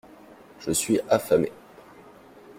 Je 0.59 0.71
suis 0.71 0.99
affamé. 1.11 1.51